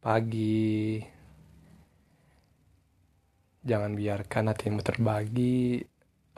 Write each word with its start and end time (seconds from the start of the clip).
pagi. 0.00 0.96
Jangan 3.60 3.92
biarkan 3.92 4.48
hatimu 4.48 4.80
terbagi 4.80 5.84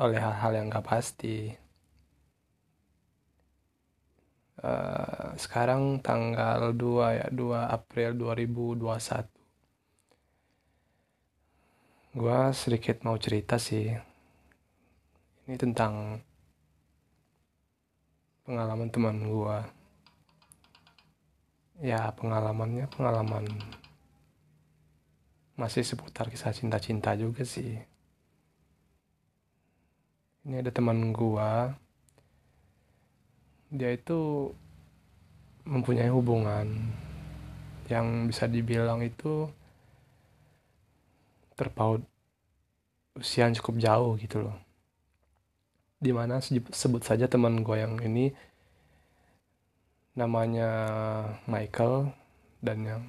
oleh 0.03 0.19
hal-hal 0.19 0.53
yang 0.59 0.67
gak 0.75 0.87
pasti. 0.87 1.55
Uh, 4.63 5.35
sekarang 5.39 6.03
tanggal 6.03 6.75
2 6.75 7.19
ya 7.19 7.27
2 7.31 7.67
April 7.67 8.15
2021 8.15 9.43
gue 12.13 12.41
sedikit 12.53 13.09
mau 13.09 13.17
cerita 13.17 13.57
sih. 13.57 13.89
Ini 15.49 15.57
tentang 15.57 16.21
pengalaman 18.45 18.93
teman 18.93 19.17
gue 19.25 19.82
ya 21.83 22.15
pengalamannya 22.15 22.87
pengalaman 22.95 23.43
masih 25.59 25.83
seputar 25.83 26.31
kisah 26.31 26.55
cinta-cinta 26.55 27.19
juga 27.19 27.43
sih. 27.43 27.75
Ini 30.47 30.63
ada 30.63 30.71
teman 30.71 31.11
gua. 31.11 31.75
Dia 33.67 33.91
itu 33.99 34.51
mempunyai 35.67 36.11
hubungan 36.11 36.67
yang 37.91 38.31
bisa 38.31 38.47
dibilang 38.47 39.03
itu 39.03 39.51
terpaut 41.59 42.03
usia 43.19 43.47
yang 43.47 43.55
cukup 43.59 43.75
jauh 43.83 44.13
gitu 44.19 44.39
loh. 44.43 44.57
Di 46.03 46.11
mana 46.11 46.43
sebut 46.43 47.03
saja 47.07 47.31
teman 47.31 47.63
gue 47.63 47.79
yang 47.79 47.95
ini 48.03 48.35
namanya 50.13 50.71
Michael 51.49 52.13
dan 52.61 52.79
yang 52.85 53.03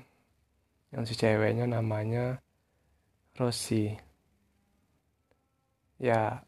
yang 0.96 1.04
si 1.04 1.14
ceweknya 1.18 1.68
namanya 1.68 2.40
Rosie. 3.36 3.98
Ya 6.00 6.46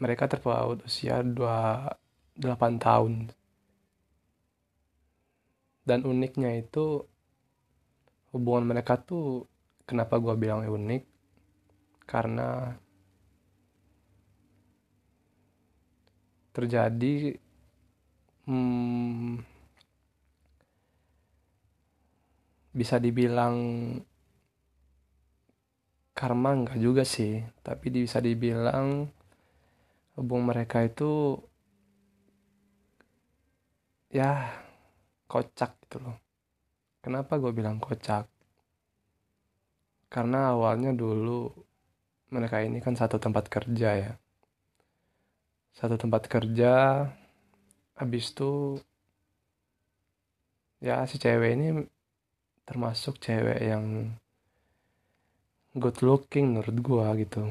mereka 0.00 0.26
terpaut 0.26 0.80
usia 0.82 1.20
28 1.20 1.94
tahun. 2.80 3.30
Dan 5.84 6.08
uniknya 6.08 6.56
itu 6.56 7.04
hubungan 8.32 8.64
mereka 8.64 8.96
tuh 8.96 9.44
kenapa 9.84 10.16
gue 10.16 10.34
bilang 10.40 10.64
unik? 10.64 11.04
Karena 12.08 12.74
terjadi 16.50 17.38
hmm, 18.48 19.59
bisa 22.70 23.02
dibilang 23.02 23.56
karma 26.14 26.52
enggak 26.52 26.78
juga 26.78 27.02
sih 27.02 27.40
tapi 27.64 27.90
bisa 27.90 28.20
dibilang 28.20 29.08
hubung 30.20 30.44
mereka 30.44 30.84
itu 30.84 31.40
ya 34.10 34.50
kocak 35.30 35.78
gitu 35.86 36.02
loh. 36.02 36.18
Kenapa 37.00 37.38
gue 37.38 37.52
bilang 37.54 37.78
kocak? 37.78 38.26
Karena 40.10 40.52
awalnya 40.52 40.90
dulu 40.90 41.48
mereka 42.34 42.60
ini 42.60 42.82
kan 42.82 42.98
satu 42.98 43.16
tempat 43.22 43.46
kerja 43.46 43.90
ya. 43.96 44.12
Satu 45.70 45.94
tempat 45.94 46.26
kerja 46.26 47.06
habis 47.94 48.34
itu 48.34 48.82
ya 50.82 51.06
si 51.06 51.16
cewek 51.22 51.54
ini 51.54 51.66
termasuk 52.70 53.18
cewek 53.18 53.58
yang 53.66 54.14
good 55.74 55.98
looking 56.06 56.54
menurut 56.54 56.78
gua 56.78 57.18
gitu. 57.18 57.50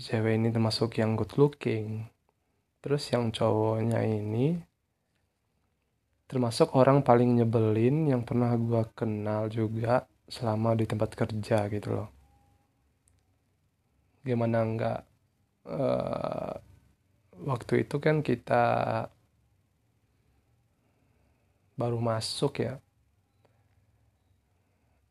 Cewek 0.00 0.40
ini 0.40 0.48
termasuk 0.48 0.96
yang 0.96 1.20
good 1.20 1.36
looking. 1.36 2.08
Terus 2.80 3.12
yang 3.12 3.28
cowoknya 3.28 4.00
ini 4.08 4.56
termasuk 6.24 6.72
orang 6.80 7.04
paling 7.04 7.36
nyebelin 7.36 8.08
yang 8.08 8.24
pernah 8.24 8.56
gua 8.56 8.88
kenal 8.88 9.52
juga 9.52 10.08
selama 10.24 10.72
di 10.72 10.88
tempat 10.88 11.12
kerja 11.12 11.68
gitu 11.68 11.92
loh. 11.92 12.08
Gimana 14.24 14.64
enggak 14.64 15.00
uh, 15.68 16.56
waktu 17.44 17.84
itu 17.84 18.00
kan 18.00 18.24
kita 18.24 18.64
baru 21.80 21.96
masuk 21.96 22.60
ya. 22.60 22.76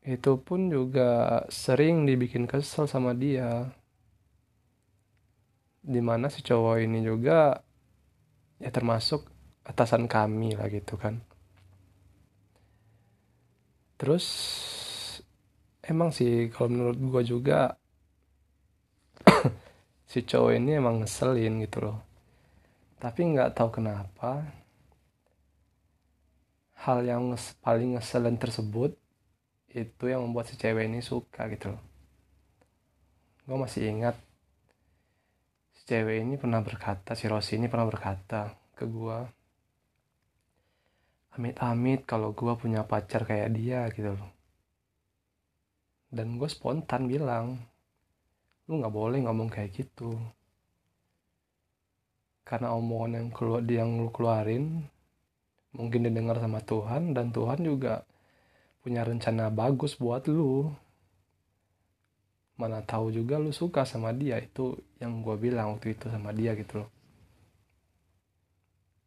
Itu 0.06 0.38
pun 0.38 0.70
juga 0.70 1.42
sering 1.50 2.06
dibikin 2.06 2.46
kesel 2.46 2.86
sama 2.86 3.10
dia. 3.12 3.74
Di 5.82 5.98
mana 5.98 6.30
si 6.30 6.40
cowok 6.46 6.76
ini 6.86 7.02
juga 7.02 7.58
ya 8.62 8.70
termasuk 8.70 9.26
atasan 9.66 10.06
kami 10.06 10.54
lah 10.54 10.70
gitu 10.70 10.94
kan. 10.94 11.18
Terus 14.00 14.26
emang 15.84 16.14
sih 16.14 16.48
kalau 16.48 16.72
menurut 16.72 16.96
gue 16.96 17.22
juga 17.36 17.76
si 20.10 20.24
cowok 20.24 20.52
ini 20.56 20.80
emang 20.80 21.04
ngeselin 21.04 21.60
gitu 21.66 21.78
loh. 21.84 21.98
Tapi 23.00 23.20
nggak 23.36 23.56
tahu 23.56 23.80
kenapa 23.80 24.59
hal 26.80 27.04
yang 27.04 27.36
paling 27.60 28.00
ngeselin 28.00 28.40
tersebut 28.40 28.96
itu 29.70 30.04
yang 30.08 30.24
membuat 30.24 30.48
si 30.48 30.56
cewek 30.56 30.88
ini 30.88 31.04
suka 31.04 31.46
gitu 31.52 31.76
loh. 31.76 31.82
Gue 33.44 33.56
masih 33.60 33.84
ingat 33.84 34.16
si 35.76 35.84
cewek 35.84 36.24
ini 36.24 36.40
pernah 36.40 36.64
berkata 36.64 37.12
si 37.12 37.28
Rosi 37.28 37.60
ini 37.60 37.68
pernah 37.68 37.84
berkata 37.84 38.56
ke 38.72 38.88
gue 38.88 39.18
amit-amit 41.36 42.08
kalau 42.08 42.32
gue 42.32 42.52
punya 42.56 42.82
pacar 42.88 43.28
kayak 43.28 43.52
dia 43.52 43.84
gitu 43.92 44.16
loh. 44.16 44.30
Dan 46.08 46.40
gue 46.40 46.48
spontan 46.48 47.06
bilang 47.06 47.60
lu 48.66 48.80
nggak 48.80 48.94
boleh 48.94 49.20
ngomong 49.28 49.52
kayak 49.52 49.76
gitu. 49.76 50.16
Karena 52.42 52.72
omongan 52.72 53.20
yang 53.20 53.28
keluar 53.30 53.62
yang 53.68 54.00
lu 54.00 54.10
keluarin 54.10 54.88
mungkin 55.70 56.06
didengar 56.06 56.38
sama 56.42 56.60
Tuhan 56.62 57.14
dan 57.14 57.30
Tuhan 57.30 57.62
juga 57.62 58.02
punya 58.82 59.04
rencana 59.06 59.52
bagus 59.52 59.94
buat 59.96 60.26
lu. 60.26 60.72
Mana 62.60 62.84
tahu 62.84 63.08
juga 63.14 63.40
lu 63.40 63.52
suka 63.54 63.88
sama 63.88 64.12
dia. 64.12 64.36
Itu 64.40 64.76
yang 65.00 65.24
gue 65.24 65.36
bilang 65.40 65.76
waktu 65.76 65.96
itu 65.96 66.12
sama 66.12 66.32
dia 66.36 66.52
gitu 66.56 66.84
loh. 66.84 66.90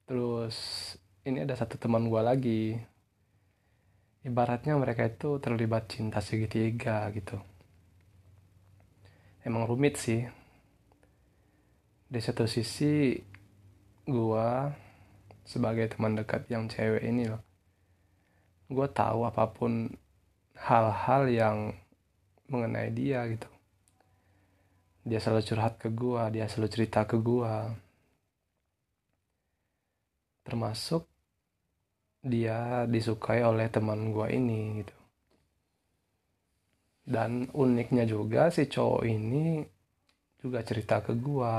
Terus 0.09 0.57
ini 1.23 1.45
ada 1.45 1.55
satu 1.55 1.77
teman 1.77 2.09
gue 2.09 2.21
lagi. 2.21 2.63
Ibaratnya 4.23 4.79
mereka 4.79 5.03
itu 5.05 5.37
terlibat 5.43 5.91
cinta 5.91 6.23
segitiga 6.23 7.11
gitu. 7.11 7.37
Emang 9.43 9.67
rumit 9.67 9.99
sih. 9.99 10.23
Di 12.07 12.19
satu 12.23 12.47
sisi 12.47 13.19
gue 14.07 14.49
sebagai 15.43 15.91
teman 15.91 16.15
dekat 16.15 16.47
yang 16.47 16.67
cewek 16.71 17.03
ini 17.03 17.27
loh. 17.27 17.43
Gue 18.71 18.87
tahu 18.89 19.27
apa 19.27 19.51
pun 19.51 19.91
hal-hal 20.57 21.23
yang 21.29 21.57
mengenai 22.47 22.89
dia 22.95 23.27
gitu. 23.27 23.49
Dia 25.03 25.19
selalu 25.19 25.43
curhat 25.43 25.73
ke 25.79 25.91
gue 25.91 26.21
dia 26.31 26.47
selalu 26.47 26.69
cerita 26.71 27.03
ke 27.03 27.19
gue 27.19 27.53
termasuk 30.43 31.07
dia 32.23 32.87
disukai 32.87 33.43
oleh 33.43 33.67
teman 33.67 34.15
gue 34.15 34.27
ini 34.31 34.79
gitu. 34.79 34.95
Dan 37.03 37.51
uniknya 37.51 38.07
juga 38.07 38.47
si 38.47 38.63
cowok 38.63 39.03
ini 39.03 39.59
juga 40.39 40.63
cerita 40.63 41.03
ke 41.03 41.19
gue 41.19 41.55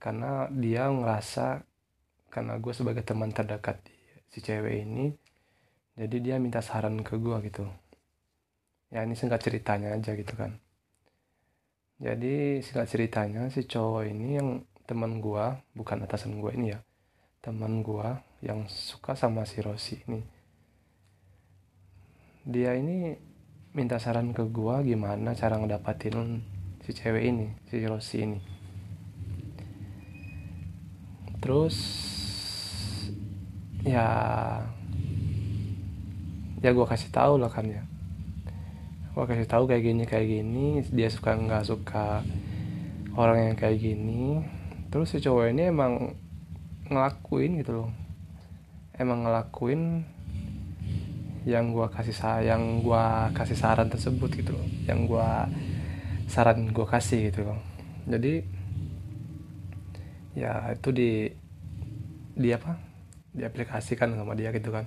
karena 0.00 0.48
dia 0.48 0.88
ngerasa 0.88 1.60
karena 2.30 2.58
gue 2.60 2.72
sebagai 2.74 3.02
teman 3.06 3.32
terdekat 3.32 3.80
si 4.30 4.42
cewek 4.42 4.84
ini 4.84 5.14
jadi 5.96 6.16
dia 6.20 6.36
minta 6.36 6.60
saran 6.60 7.00
ke 7.00 7.16
gue 7.16 7.36
gitu. 7.48 7.64
Ya 8.92 9.02
ini 9.02 9.16
singkat 9.16 9.40
ceritanya 9.40 9.96
aja 9.96 10.12
gitu 10.12 10.36
kan. 10.36 10.60
Jadi 11.96 12.60
singkat 12.60 12.88
ceritanya 12.92 13.48
si 13.48 13.64
cowok 13.64 14.04
ini 14.04 14.36
yang 14.36 14.48
teman 14.84 15.24
gue 15.24 15.44
bukan 15.72 16.04
atasan 16.04 16.38
gue 16.38 16.52
ini 16.52 16.76
ya 16.76 16.80
teman 17.40 17.80
gue 17.80 18.08
yang 18.44 18.68
suka 18.68 19.16
sama 19.16 19.48
si 19.48 19.64
Rosi 19.64 19.96
ini. 20.04 20.20
Dia 22.46 22.76
ini 22.76 23.16
minta 23.72 23.96
saran 23.96 24.36
ke 24.36 24.44
gue 24.44 24.76
gimana 24.84 25.32
cara 25.32 25.56
ngedapatin 25.56 26.44
si 26.84 26.92
cewek 26.92 27.24
ini 27.24 27.46
si 27.66 27.80
Rosi 27.88 28.20
ini 28.22 28.55
terus 31.46 31.78
ya 33.86 34.10
ya 36.58 36.70
gue 36.74 36.86
kasih 36.90 37.14
tahu 37.14 37.38
lah 37.38 37.46
kan 37.46 37.70
ya. 37.70 37.86
Gue 39.14 39.30
kasih 39.30 39.46
tahu 39.46 39.70
kayak 39.70 39.86
gini 39.86 40.02
kayak 40.10 40.26
gini 40.26 40.82
dia 40.90 41.06
suka 41.06 41.38
nggak 41.38 41.62
suka 41.62 42.26
orang 43.14 43.54
yang 43.54 43.54
kayak 43.54 43.78
gini. 43.78 44.42
Terus 44.90 45.14
si 45.14 45.22
cowok 45.22 45.54
ini 45.54 45.70
emang 45.70 46.18
ngelakuin 46.90 47.62
gitu 47.62 47.86
loh. 47.86 47.90
Emang 48.98 49.22
ngelakuin 49.22 50.02
yang 51.46 51.70
gue 51.70 51.86
kasih 51.94 52.10
sayang 52.10 52.82
gue 52.82 53.06
kasih 53.38 53.54
saran 53.54 53.86
tersebut 53.86 54.34
gitu 54.34 54.50
loh. 54.50 54.66
Yang 54.90 55.14
gue 55.14 55.30
saran 56.26 56.74
gue 56.74 56.86
kasih 56.90 57.30
gitu 57.30 57.46
loh. 57.46 57.62
Jadi 58.10 58.55
ya 60.36 60.70
itu 60.76 60.92
di 60.92 61.10
di 62.36 62.48
apa? 62.52 62.76
Diaplikasikan 63.32 64.12
sama 64.12 64.36
dia 64.36 64.52
gitu 64.52 64.68
kan. 64.68 64.84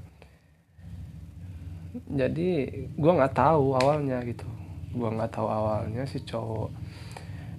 Jadi 2.05 2.69
gue 2.93 3.11
nggak 3.17 3.33
tahu 3.33 3.73
awalnya 3.73 4.21
gitu. 4.21 4.45
Gue 4.93 5.09
nggak 5.09 5.33
tahu 5.33 5.49
awalnya 5.49 6.05
si 6.05 6.21
cowok 6.21 6.69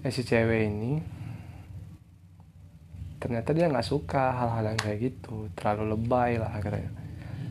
eh 0.01 0.09
si 0.09 0.25
cewek 0.25 0.71
ini 0.71 0.93
ternyata 3.21 3.53
dia 3.53 3.69
nggak 3.69 3.85
suka 3.85 4.33
hal-hal 4.39 4.71
yang 4.71 4.79
kayak 4.79 4.99
gitu. 5.11 5.51
Terlalu 5.59 5.99
lebay 5.99 6.39
lah 6.39 6.55
katanya 6.63 7.01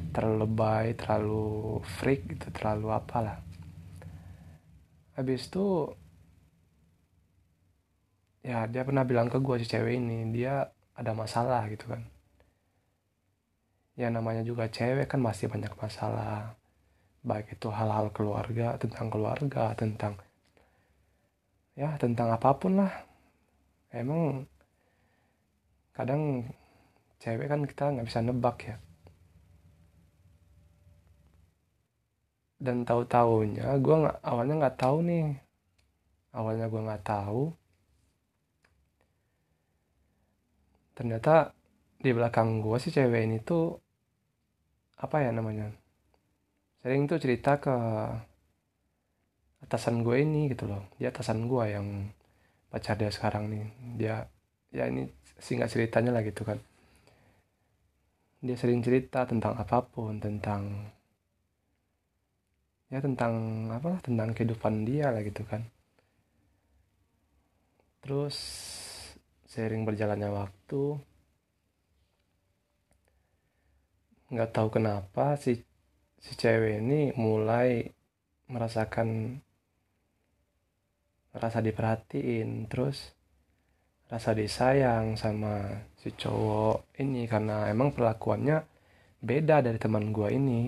terlalu 0.10 0.38
lebay 0.46 0.86
terlalu 0.98 1.80
freak 1.86 2.26
gitu 2.32 2.50
terlalu 2.50 2.90
apalah. 2.96 3.40
Habis 5.14 5.52
itu 5.52 5.94
ya 8.50 8.66
dia 8.66 8.81
pernah 8.81 9.06
bilang 9.06 9.30
ke 9.30 9.38
gue 9.38 9.56
si 9.62 9.69
cewek 9.69 10.01
ini 10.01 10.25
dia 10.34 10.74
ada 10.98 11.12
masalah 11.13 11.69
gitu 11.69 11.86
kan. 11.86 12.01
Ya 13.94 14.10
namanya 14.10 14.42
juga 14.42 14.66
cewek 14.66 15.06
kan 15.06 15.22
masih 15.22 15.46
banyak 15.54 15.69
masalah. 15.78 16.57
Baik 17.22 17.54
itu 17.54 17.69
hal-hal 17.69 18.10
keluarga 18.10 18.74
tentang 18.81 19.13
keluarga 19.13 19.78
tentang 19.78 20.18
ya 21.78 21.94
tentang 22.01 22.34
apa 22.34 22.50
pun 22.57 22.81
lah. 22.81 22.94
Emang 23.94 24.50
kadang 25.94 26.50
cewek 27.22 27.45
kan 27.45 27.62
kita 27.69 27.84
nggak 27.94 28.07
bisa 28.10 28.19
nebak 28.25 28.57
ya. 28.66 28.75
Dan 32.57 32.81
tahu 32.81 33.06
taunya 33.06 33.78
gue 33.78 33.95
nggak 34.04 34.18
awalnya 34.25 34.56
nggak 34.57 34.78
tahu 34.81 34.98
nih. 35.06 35.38
Awalnya 36.34 36.66
gue 36.66 36.81
nggak 36.81 37.06
tahu 37.06 37.59
ternyata 41.00 41.56
di 41.96 42.12
belakang 42.12 42.60
gue 42.60 42.75
si 42.75 42.92
cewek 42.92 43.24
ini 43.24 43.40
tuh 43.40 43.72
apa 45.00 45.24
ya 45.24 45.31
namanya 45.31 45.72
sering 46.84 47.07
tuh 47.07 47.19
cerita 47.19 47.56
ke 47.60 47.75
atasan 49.63 50.01
gue 50.04 50.16
ini 50.24 50.48
gitu 50.51 50.66
loh. 50.66 50.88
Dia 50.96 51.12
atasan 51.12 51.46
gue 51.46 51.63
yang 51.68 52.07
pacar 52.72 52.96
dia 52.96 53.12
sekarang 53.12 53.51
nih. 53.51 53.63
Dia 54.00 54.16
ya 54.72 54.88
ini 54.88 55.07
singkat 55.40 55.69
ceritanya 55.72 56.16
lah 56.16 56.24
gitu 56.24 56.48
kan. 56.48 56.60
Dia 58.40 58.56
sering 58.56 58.80
cerita 58.80 59.28
tentang 59.28 59.60
apa 59.60 59.84
pun 59.84 60.24
tentang 60.24 60.88
ya 62.90 63.04
tentang 63.04 63.68
apa 63.69 64.00
tentang 64.02 64.31
kehidupan 64.31 64.88
dia 64.88 65.12
lah 65.12 65.22
gitu 65.22 65.44
kan. 65.44 65.68
Terus 68.00 68.38
sering 69.50 69.81
berjalannya 69.81 70.30
waktu 70.30 70.84
nggak 74.30 74.54
tahu 74.54 74.69
kenapa 74.69 75.34
si 75.42 75.66
si 76.22 76.31
cewek 76.38 76.86
ini 76.86 77.10
mulai 77.18 77.90
merasakan 78.46 79.42
rasa 81.34 81.66
diperhatiin 81.66 82.69
terus 82.69 83.18
rasa 84.10 84.34
disayang 84.34 85.18
sama 85.18 85.86
si 85.98 86.13
cowok 86.13 86.98
ini 87.02 87.25
karena 87.30 87.69
emang 87.69 87.94
perlakuannya 87.94 88.66
beda 89.22 89.62
dari 89.62 89.78
teman 89.78 90.10
gue 90.10 90.30
ini. 90.34 90.62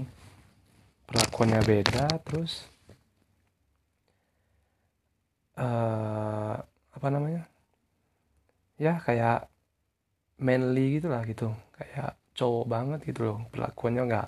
Perlakuannya 1.10 1.62
beda 1.68 2.08
terus 2.24 2.64
uh, 5.60 6.56
apa 6.96 7.08
namanya 7.12 7.51
ya 8.86 8.94
kayak 9.06 9.38
manly 10.48 10.86
gitu 11.00 11.08
lah 11.14 11.22
gitu. 11.32 11.48
Kayak 11.78 12.10
cowok 12.38 12.66
banget 12.74 13.00
gitu 13.10 13.20
loh. 13.28 13.38
Perlakuannya 13.54 14.02
nggak 14.10 14.28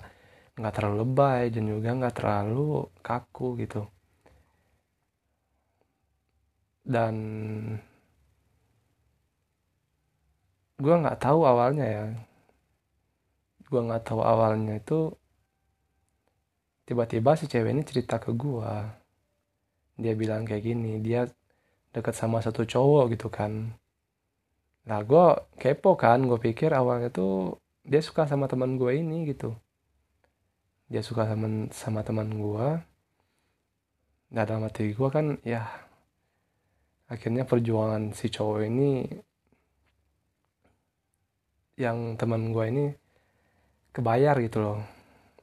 nggak 0.58 0.74
terlalu 0.76 0.96
lebay 1.02 1.42
dan 1.54 1.64
juga 1.72 1.88
nggak 1.98 2.16
terlalu 2.18 2.60
kaku 3.06 3.46
gitu. 3.62 3.80
Dan 6.84 7.16
gue 10.82 10.94
nggak 11.02 11.18
tahu 11.24 11.40
awalnya 11.50 11.86
ya. 11.96 12.04
Gue 13.70 13.80
nggak 13.86 14.02
tahu 14.08 14.20
awalnya 14.32 14.72
itu 14.80 14.98
tiba-tiba 16.88 17.30
si 17.40 17.44
cewek 17.52 17.72
ini 17.74 17.82
cerita 17.88 18.16
ke 18.24 18.30
gue 18.42 18.72
dia 20.02 20.14
bilang 20.20 20.42
kayak 20.48 20.64
gini 20.68 20.92
dia 21.06 21.22
deket 21.94 22.14
sama 22.20 22.38
satu 22.46 22.62
cowok 22.72 23.04
gitu 23.14 23.28
kan 23.38 23.52
Nah 24.88 25.00
gue 25.04 25.26
kepo 25.60 25.96
kan, 25.96 26.20
gue 26.28 26.38
pikir 26.40 26.70
awalnya 26.76 27.08
tuh 27.08 27.56
dia 27.84 28.00
suka 28.04 28.28
sama 28.28 28.48
teman 28.48 28.76
gue 28.80 28.92
ini 29.00 29.28
gitu. 29.28 29.56
Dia 30.92 31.00
suka 31.00 31.24
sama 31.28 31.68
sama 31.72 32.00
teman 32.04 32.28
gue. 32.36 32.68
Nah 34.34 34.42
dalam 34.44 34.66
hati 34.66 34.92
gue 34.92 35.08
kan 35.08 35.40
ya 35.44 35.64
akhirnya 37.08 37.44
perjuangan 37.44 38.16
si 38.16 38.32
cowok 38.32 38.60
ini 38.64 38.90
yang 41.74 42.14
teman 42.14 42.54
gue 42.54 42.64
ini 42.70 42.84
kebayar 43.94 44.38
gitu 44.42 44.58
loh 44.62 44.78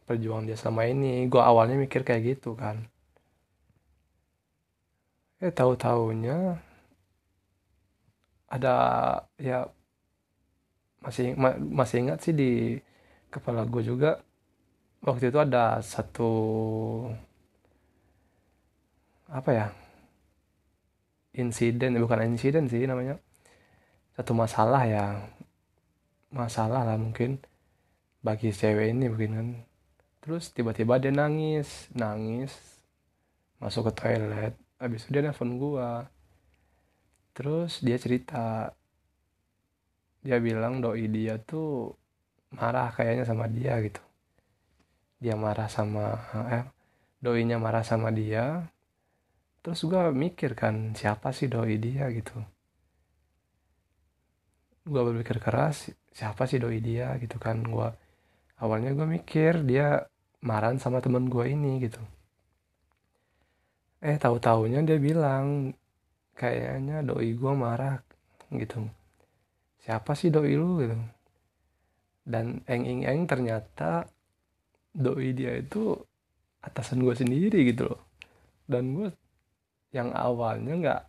perjuangan 0.07 0.47
dia 0.47 0.57
sama 0.59 0.88
ini 0.88 1.27
gue 1.27 1.39
awalnya 1.39 1.75
mikir 1.79 2.03
kayak 2.07 2.35
gitu 2.35 2.55
kan 2.55 2.88
eh 5.43 5.51
tahu 5.51 5.75
taunya 5.75 6.59
ada 8.51 8.75
ya 9.39 9.65
masih 11.01 11.33
ma 11.39 11.56
masih 11.57 11.98
ingat 12.03 12.19
sih 12.21 12.36
di 12.36 12.51
kepala 13.33 13.65
gue 13.65 13.81
juga 13.81 14.21
waktu 15.01 15.31
itu 15.31 15.39
ada 15.39 15.80
satu 15.81 16.31
apa 19.31 19.50
ya 19.50 19.67
insiden 21.34 21.96
bukan 21.98 22.27
insiden 22.27 22.67
sih 22.67 22.84
namanya 22.84 23.15
satu 24.20 24.36
masalah 24.36 24.84
ya 24.86 25.05
masalah 26.31 26.84
lah 26.88 26.98
mungkin 27.00 27.39
bagi 28.22 28.53
cewek 28.53 28.93
ini 28.93 29.05
mungkin 29.12 29.31
kan. 29.34 29.48
Terus 30.22 30.53
tiba-tiba 30.53 31.01
dia 31.01 31.10
nangis 31.10 31.89
nangis 31.98 32.53
masuk 33.58 33.89
ke 33.89 33.91
toilet 33.98 34.53
habis 34.81 35.05
itu 35.05 35.10
dia 35.13 35.22
nelfon 35.25 35.58
gua 35.62 36.10
terus 37.41 37.81
dia 37.81 37.98
cerita. 37.98 38.69
Dia 40.21 40.38
bilang 40.38 40.77
doi 40.77 41.10
dia 41.10 41.41
tuh 41.41 41.89
marah 42.53 42.93
kayaknya 42.93 43.25
sama 43.25 43.50
dia 43.50 43.81
gitu. 43.81 43.98
Dia 45.17 45.33
marah 45.33 45.65
sama 45.65 46.21
eh 46.53 46.69
doinya 47.17 47.57
marah 47.57 47.81
sama 47.81 48.13
dia. 48.13 48.69
Terus 49.65 49.81
gue 49.89 50.13
mikir 50.13 50.53
kan 50.53 50.93
siapa 50.93 51.33
sih 51.33 51.50
doi 51.50 51.81
dia 51.81 52.13
gitu? 52.13 52.38
Gue 54.86 55.01
berpikir 55.01 55.41
keras 55.41 55.89
siapa 56.13 56.45
sih 56.45 56.62
doi 56.62 56.77
dia 56.77 57.17
gitu 57.17 57.41
kan? 57.41 57.57
Gue 57.65 57.89
awalnya 58.62 58.93
gue 58.93 59.10
mikir 59.17 59.65
dia 59.65 60.05
marah 60.45 60.77
sama 60.77 61.01
temen 61.01 61.25
gue 61.25 61.45
ini 61.50 61.81
gitu. 61.89 62.05
Eh 63.98 64.21
tahu 64.21 64.38
taunya 64.38 64.86
dia 64.86 65.01
bilang 65.01 65.74
kayaknya 66.35 67.03
doi 67.05 67.35
gue 67.35 67.53
marah 67.53 68.00
gitu. 68.51 68.88
Siapa 69.81 70.13
sih 70.13 70.29
doi 70.29 70.53
lu 70.55 70.81
gitu? 70.83 70.97
Dan 72.21 72.61
eng 72.69 72.83
eng 72.85 73.01
eng 73.07 73.21
ternyata 73.25 74.05
doi 74.93 75.33
dia 75.33 75.57
itu 75.57 75.95
atasan 76.61 77.01
gue 77.01 77.15
sendiri 77.17 77.59
gitu 77.71 77.91
loh. 77.91 78.01
Dan 78.67 78.83
gue 78.95 79.09
yang 79.91 80.13
awalnya 80.15 80.73
nggak 80.77 81.01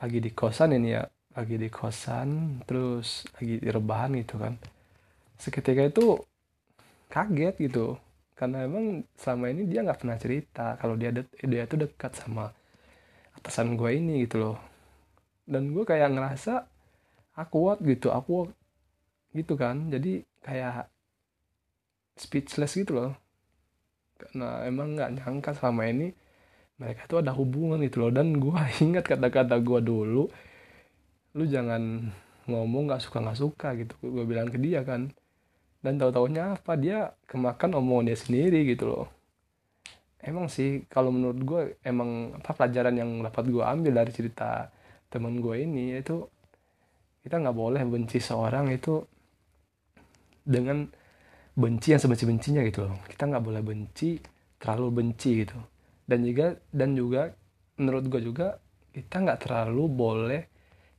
lagi 0.00 0.18
di 0.22 0.30
kosan 0.32 0.76
ini 0.76 0.96
ya 0.96 1.04
lagi 1.36 1.56
di 1.60 1.68
kosan 1.70 2.60
terus 2.66 3.26
lagi 3.38 3.58
di 3.62 3.68
rebahan 3.68 4.16
gitu 4.20 4.36
kan. 4.40 4.54
Seketika 5.40 5.82
itu 5.88 6.20
kaget 7.08 7.54
gitu. 7.58 7.96
Karena 8.36 8.64
emang 8.64 9.04
selama 9.20 9.52
ini 9.52 9.68
dia 9.68 9.84
nggak 9.84 10.00
pernah 10.00 10.16
cerita 10.16 10.66
kalau 10.80 10.96
dia 10.96 11.12
dia 11.44 11.62
tuh 11.68 11.84
dekat 11.84 12.16
sama 12.16 12.48
atasan 13.40 13.74
gue 13.80 13.90
ini 13.96 14.28
gitu 14.28 14.36
loh. 14.36 14.56
Dan 15.48 15.72
gue 15.72 15.82
kayak 15.88 16.12
ngerasa 16.12 16.68
awkward 17.40 17.80
gitu 17.82 18.12
aku 18.12 18.52
gitu 19.32 19.56
kan. 19.56 19.88
Jadi 19.88 20.22
kayak 20.44 20.92
speechless 22.20 22.76
gitu 22.76 22.92
loh. 23.00 23.12
Karena 24.20 24.68
emang 24.68 24.92
nggak 24.94 25.10
nyangka 25.16 25.50
selama 25.56 25.88
ini 25.88 26.12
mereka 26.76 27.08
tuh 27.08 27.24
ada 27.24 27.32
hubungan 27.32 27.80
gitu 27.80 28.04
loh. 28.04 28.12
Dan 28.12 28.36
gue 28.36 28.60
ingat 28.84 29.08
kata-kata 29.08 29.56
gue 29.58 29.80
dulu 29.80 30.28
lu 31.30 31.44
jangan 31.46 32.10
ngomong 32.50 32.90
nggak 32.90 33.00
suka 33.00 33.24
nggak 33.24 33.40
suka 33.40 33.68
gitu. 33.80 33.96
Gue 34.04 34.28
bilang 34.28 34.52
ke 34.52 34.60
dia 34.60 34.84
kan. 34.84 35.08
Dan 35.80 35.96
tahu 35.96 36.12
taunya 36.12 36.60
apa 36.60 36.76
dia 36.76 37.16
kemakan 37.24 37.80
omongan 37.80 38.12
dia 38.12 38.18
sendiri 38.20 38.68
gitu 38.68 38.84
loh 38.84 39.19
emang 40.20 40.46
sih 40.52 40.84
kalau 40.92 41.08
menurut 41.12 41.40
gue 41.40 41.62
emang 41.80 42.36
apa 42.36 42.52
pelajaran 42.52 42.94
yang 42.96 43.10
dapat 43.24 43.44
gue 43.48 43.64
ambil 43.64 43.92
dari 44.04 44.12
cerita 44.12 44.68
teman 45.08 45.40
gue 45.40 45.56
ini 45.64 45.96
itu 45.96 46.16
kita 47.24 47.36
nggak 47.40 47.56
boleh 47.56 47.82
benci 47.84 48.18
seorang 48.20 48.72
itu 48.72 49.00
dengan 50.44 50.88
benci 51.56 51.92
yang 51.92 52.00
sebenci-bencinya 52.00 52.64
gitu 52.64 52.88
loh. 52.88 52.96
Kita 53.04 53.28
nggak 53.28 53.44
boleh 53.44 53.60
benci 53.60 54.16
terlalu 54.56 54.88
benci 55.04 55.30
gitu. 55.44 55.58
Dan 56.04 56.24
juga 56.24 56.56
dan 56.72 56.90
juga 56.96 57.28
menurut 57.76 58.04
gue 58.08 58.20
juga 58.24 58.56
kita 58.92 59.16
nggak 59.24 59.40
terlalu 59.44 59.84
boleh 59.88 60.42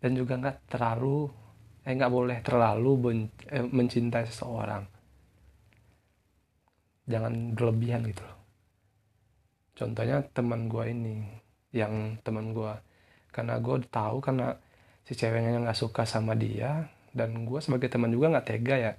dan 0.02 0.12
juga 0.18 0.34
nggak 0.38 0.58
terlalu 0.70 1.30
eh 1.82 1.94
nggak 1.98 2.14
boleh 2.14 2.38
terlalu 2.46 2.92
ben, 3.02 3.18
eh, 3.50 3.66
mencintai 3.66 4.26
seseorang. 4.30 4.84
Jangan 7.10 7.58
berlebihan 7.58 8.06
gitu 8.06 8.22
loh 8.22 8.41
contohnya 9.82 10.22
teman 10.38 10.70
gue 10.70 10.86
ini 10.94 11.26
yang 11.74 12.22
teman 12.22 12.54
gue 12.54 12.70
karena 13.34 13.58
gue 13.58 13.82
tahu 13.90 14.22
karena 14.22 14.54
si 15.08 15.18
ceweknya 15.18 15.58
nggak 15.66 15.80
suka 15.80 16.06
sama 16.06 16.38
dia 16.38 16.86
dan 17.18 17.48
gue 17.48 17.60
sebagai 17.60 17.90
teman 17.90 18.14
juga 18.14 18.32
nggak 18.38 18.48
tega 18.48 18.76
ya. 18.78 18.94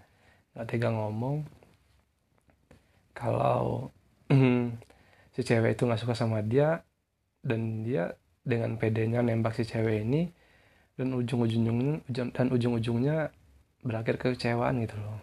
Nggak 0.56 0.66
tega 0.68 0.88
ngomong. 0.90 1.36
Kalau 3.14 3.92
si 5.34 5.40
cewek 5.44 5.78
itu 5.78 5.86
nggak 5.86 6.00
suka 6.02 6.14
sama 6.18 6.42
dia 6.42 6.82
dan 7.44 7.86
dia 7.86 8.16
dengan 8.42 8.74
pedenya 8.80 9.22
nembak 9.22 9.54
si 9.54 9.62
cewek 9.62 10.02
ini 10.02 10.32
dan 10.98 11.14
ujung-ujungnya 11.14 12.02
dan 12.34 12.46
ujung-ujungnya 12.50 13.30
berakhir 13.84 14.18
kekecewaan 14.18 14.82
gitu 14.82 14.96
loh. 14.98 15.20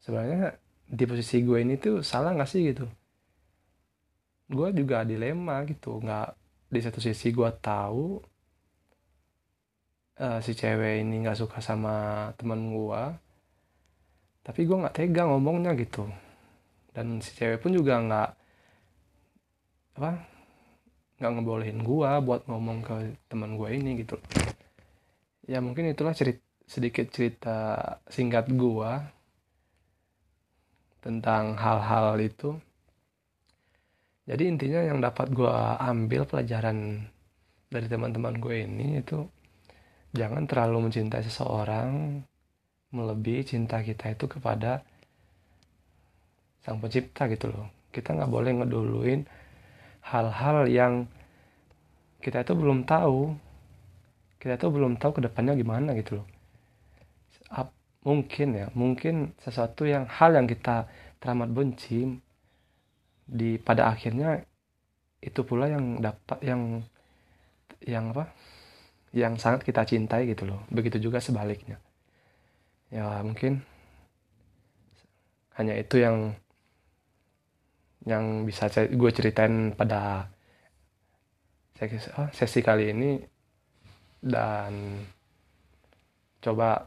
Sebenarnya 0.00 0.54
di 0.86 1.04
posisi 1.04 1.42
gue 1.42 1.58
ini 1.66 1.74
tuh 1.82 2.06
salah 2.06 2.30
nggak 2.30 2.46
sih 2.46 2.62
gitu 2.70 2.86
gue 4.46 4.68
juga 4.74 5.02
dilema 5.02 5.62
gitu. 5.66 5.98
Nggak 6.02 6.28
di 6.66 6.80
satu 6.82 6.98
sisi 6.98 7.30
gue 7.30 7.50
tahu 7.62 8.18
uh, 10.22 10.38
si 10.42 10.52
cewek 10.56 11.02
ini 11.02 11.22
nggak 11.22 11.38
suka 11.38 11.58
sama 11.62 12.28
teman 12.34 12.74
gue 12.74 13.02
tapi 14.46 14.62
gue 14.62 14.78
nggak 14.78 14.94
tega 14.94 15.26
ngomongnya 15.26 15.74
gitu. 15.74 16.06
Dan 16.94 17.18
si 17.18 17.34
cewek 17.34 17.58
pun 17.62 17.74
juga 17.74 17.98
nggak 17.98 18.30
apa 19.96 20.12
nggak 21.16 21.32
ngebolehin 21.32 21.80
gue 21.80 22.10
buat 22.22 22.46
ngomong 22.46 22.78
ke 22.86 22.94
teman 23.26 23.58
gue 23.58 23.68
ini 23.74 23.98
gitu. 24.06 24.22
Ya 25.50 25.58
mungkin 25.58 25.90
itulah 25.90 26.14
cerit 26.14 26.42
sedikit 26.66 27.10
cerita 27.14 27.58
singkat 28.10 28.50
gue 28.50 28.90
tentang 31.02 31.54
hal-hal 31.54 32.18
itu 32.18 32.58
jadi 34.26 34.42
intinya 34.50 34.82
yang 34.82 34.98
dapat 34.98 35.30
gue 35.30 35.54
ambil 35.78 36.26
pelajaran 36.26 37.06
dari 37.70 37.86
teman-teman 37.86 38.42
gue 38.42 38.66
ini 38.66 38.98
itu 38.98 39.22
jangan 40.10 40.50
terlalu 40.50 40.90
mencintai 40.90 41.22
seseorang 41.22 42.22
melebihi 42.90 43.42
cinta 43.46 43.82
kita 43.82 44.14
itu 44.14 44.26
kepada 44.26 44.82
sang 46.66 46.82
pencipta 46.82 47.30
gitu 47.30 47.54
loh. 47.54 47.70
Kita 47.94 48.18
nggak 48.18 48.30
boleh 48.30 48.50
ngeduluin 48.58 49.20
hal-hal 50.02 50.66
yang 50.66 51.06
kita 52.18 52.42
itu 52.42 52.58
belum 52.58 52.82
tahu. 52.82 53.30
Kita 54.42 54.58
itu 54.58 54.66
belum 54.70 54.98
tahu 54.98 55.22
ke 55.22 55.30
depannya 55.30 55.54
gimana 55.54 55.94
gitu 55.94 56.18
loh. 56.22 56.26
Mungkin 58.06 58.48
ya 58.54 58.66
mungkin 58.78 59.34
sesuatu 59.42 59.82
yang 59.82 60.06
hal 60.06 60.38
yang 60.38 60.46
kita 60.46 60.86
teramat 61.18 61.50
benci 61.50 62.06
di 63.26 63.58
pada 63.58 63.90
akhirnya 63.90 64.38
itu 65.18 65.42
pula 65.42 65.66
yang 65.66 65.98
dapat 65.98 66.38
yang 66.46 66.62
yang 67.82 68.14
apa? 68.14 68.30
Yang 69.10 69.42
sangat 69.42 69.60
kita 69.66 69.82
cintai 69.82 70.30
gitu 70.30 70.46
loh. 70.46 70.62
Begitu 70.70 71.10
juga 71.10 71.18
sebaliknya. 71.18 71.82
Ya 72.94 73.20
mungkin 73.26 73.66
hanya 75.58 75.74
itu 75.74 75.98
yang 75.98 76.38
yang 78.06 78.46
bisa 78.46 78.70
gue 78.70 79.10
ceritain 79.10 79.74
pada 79.74 80.30
sesi 82.30 82.62
kali 82.62 82.94
ini. 82.94 83.10
Dan 84.22 85.02
coba 86.42 86.86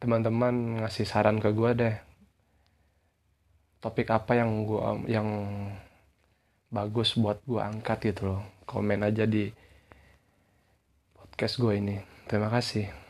teman-teman 0.00 0.80
ngasih 0.80 1.04
saran 1.04 1.42
ke 1.42 1.52
gue 1.52 1.70
deh 1.76 2.07
topik 3.78 4.10
apa 4.10 4.38
yang 4.38 4.66
gue 4.66 4.80
yang 5.06 5.28
bagus 6.68 7.16
buat 7.16 7.40
gue 7.48 7.62
angkat 7.62 8.12
gitu 8.12 8.34
loh 8.34 8.42
komen 8.68 9.00
aja 9.00 9.24
di 9.24 9.48
podcast 11.16 11.56
gue 11.62 11.72
ini. 11.80 11.96
Terima 12.28 12.52
kasih. 12.52 13.07